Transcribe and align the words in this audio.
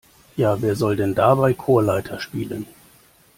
Ja, 0.35 0.59
wer 0.63 0.75
soll 0.75 0.95
denn 0.95 1.13
dabei 1.13 1.53
Chorleiter 1.53 2.19
spielen? 2.19 2.65